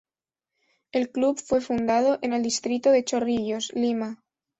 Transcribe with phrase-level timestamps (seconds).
[0.91, 4.23] El club fue fundado en el distrito de Chorrillos, Lima.